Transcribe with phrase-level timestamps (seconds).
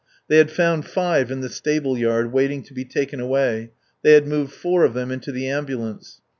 [0.29, 3.69] They had found five in the stable yard, waiting to be taken away;
[4.01, 6.21] they had moved four of them into the ambulance.